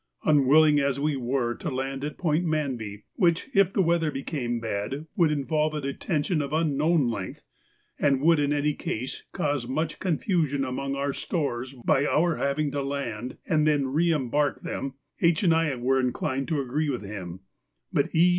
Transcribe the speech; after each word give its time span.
Unwilling 0.23 0.79
as 0.79 0.99
we 0.99 1.15
were 1.15 1.53
to 1.53 1.69
land 1.69 2.03
at 2.03 2.17
Point 2.17 2.43
Manby, 2.43 3.03
which, 3.17 3.49
if 3.53 3.71
the 3.71 3.83
weather 3.83 4.09
became 4.09 4.59
bad, 4.59 5.05
would 5.15 5.29
involve 5.31 5.75
a 5.75 5.81
detention 5.81 6.41
of 6.41 6.51
unknown 6.53 7.07
length, 7.11 7.43
and 7.99 8.19
would 8.19 8.39
in 8.39 8.51
any 8.51 8.73
case 8.73 9.21
cause 9.31 9.67
much 9.67 9.99
confusion 9.99 10.65
among 10.65 10.95
our 10.95 11.13
stores 11.13 11.73
by 11.85 12.03
our 12.03 12.37
having 12.37 12.71
to 12.71 12.81
land, 12.81 13.37
and 13.45 13.67
then 13.67 13.89
re 13.89 14.09
embark 14.11 14.63
them, 14.63 14.95
H. 15.21 15.43
and 15.43 15.53
I 15.53 15.75
were 15.75 15.99
inclined 15.99 16.47
to 16.47 16.61
agree 16.61 16.89
with 16.89 17.03
him, 17.03 17.41
but 17.93 18.07
E. 18.15 18.29